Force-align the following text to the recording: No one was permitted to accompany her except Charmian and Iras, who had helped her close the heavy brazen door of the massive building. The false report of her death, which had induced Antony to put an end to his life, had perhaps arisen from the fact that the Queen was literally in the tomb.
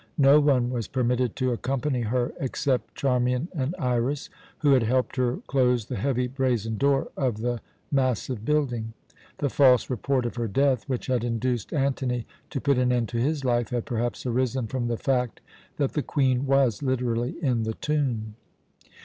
No 0.17 0.39
one 0.39 0.71
was 0.71 0.87
permitted 0.87 1.35
to 1.35 1.51
accompany 1.51 2.01
her 2.01 2.33
except 2.39 2.95
Charmian 2.95 3.49
and 3.55 3.75
Iras, 3.77 4.31
who 4.61 4.71
had 4.71 4.81
helped 4.81 5.15
her 5.17 5.37
close 5.45 5.85
the 5.85 5.95
heavy 5.95 6.25
brazen 6.25 6.75
door 6.79 7.09
of 7.15 7.37
the 7.37 7.61
massive 7.91 8.43
building. 8.43 8.93
The 9.37 9.51
false 9.51 9.91
report 9.91 10.25
of 10.25 10.37
her 10.37 10.47
death, 10.47 10.89
which 10.89 11.05
had 11.05 11.23
induced 11.23 11.71
Antony 11.71 12.25
to 12.49 12.59
put 12.59 12.79
an 12.79 12.91
end 12.91 13.09
to 13.09 13.19
his 13.19 13.45
life, 13.45 13.69
had 13.69 13.85
perhaps 13.85 14.25
arisen 14.25 14.65
from 14.65 14.87
the 14.87 14.97
fact 14.97 15.39
that 15.77 15.93
the 15.93 16.01
Queen 16.01 16.47
was 16.47 16.81
literally 16.81 17.35
in 17.39 17.61
the 17.61 17.75
tomb. 17.75 18.33